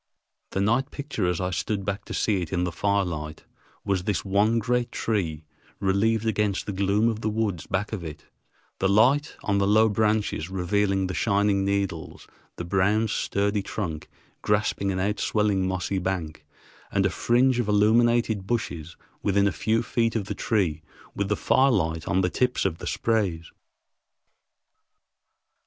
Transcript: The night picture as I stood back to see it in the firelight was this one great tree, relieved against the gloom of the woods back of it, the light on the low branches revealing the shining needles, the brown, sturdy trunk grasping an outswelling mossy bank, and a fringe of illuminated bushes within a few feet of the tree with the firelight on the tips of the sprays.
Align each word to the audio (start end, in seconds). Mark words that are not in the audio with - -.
The 0.49 0.61
night 0.61 0.89
picture 0.89 1.27
as 1.27 1.39
I 1.39 1.51
stood 1.51 1.85
back 1.85 2.05
to 2.05 2.13
see 2.15 2.41
it 2.41 2.51
in 2.51 2.63
the 2.63 2.71
firelight 2.71 3.43
was 3.85 4.05
this 4.05 4.25
one 4.25 4.57
great 4.57 4.91
tree, 4.91 5.45
relieved 5.79 6.25
against 6.25 6.65
the 6.65 6.71
gloom 6.73 7.07
of 7.07 7.21
the 7.21 7.29
woods 7.29 7.67
back 7.67 7.93
of 7.93 8.03
it, 8.03 8.25
the 8.79 8.89
light 8.89 9.35
on 9.43 9.59
the 9.59 9.67
low 9.67 9.89
branches 9.89 10.49
revealing 10.49 11.05
the 11.05 11.13
shining 11.13 11.63
needles, 11.63 12.25
the 12.55 12.65
brown, 12.65 13.09
sturdy 13.09 13.61
trunk 13.61 14.09
grasping 14.41 14.91
an 14.91 14.97
outswelling 14.97 15.67
mossy 15.67 15.99
bank, 15.99 16.47
and 16.91 17.05
a 17.05 17.11
fringe 17.11 17.59
of 17.59 17.67
illuminated 17.67 18.47
bushes 18.47 18.97
within 19.21 19.47
a 19.47 19.51
few 19.51 19.83
feet 19.83 20.15
of 20.15 20.25
the 20.25 20.33
tree 20.33 20.81
with 21.13 21.29
the 21.29 21.37
firelight 21.37 22.07
on 22.07 22.21
the 22.21 22.29
tips 22.31 22.65
of 22.65 22.79
the 22.79 22.87
sprays. 22.87 23.51